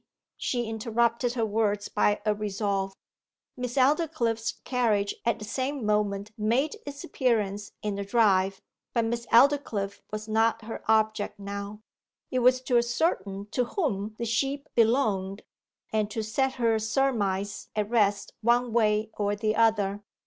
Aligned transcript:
She 0.37 0.65
interrupted 0.67 1.33
her 1.33 1.45
words 1.45 1.87
by 1.87 2.21
a 2.25 2.33
resolve. 2.33 2.95
Miss 3.55 3.75
Aldclyffe's 3.75 4.53
carriage 4.63 5.13
at 5.27 5.37
the 5.37 5.45
same 5.45 5.85
moment 5.85 6.31
made 6.39 6.77
its 6.87 7.03
appearance 7.03 7.73
in 7.83 7.93
the 7.93 8.03
drive; 8.03 8.63
but 8.95 9.05
Miss 9.05 9.27
Aldclyffe 9.31 10.01
was 10.11 10.27
not 10.27 10.63
her 10.63 10.83
object 10.87 11.37
now. 11.39 11.83
It 12.31 12.39
was 12.39 12.61
to 12.61 12.79
ascertain 12.79 13.45
to 13.51 13.63
whom 13.65 14.15
the 14.17 14.25
sheep 14.25 14.69
belonged, 14.73 15.43
and 15.93 16.09
to 16.09 16.23
set 16.23 16.53
her 16.53 16.79
surmise 16.79 17.69
at 17.75 17.87
rest 17.91 18.33
one 18.41 18.73
way 18.73 19.11
or 19.19 19.35
the 19.35 19.55
other. 19.55 20.01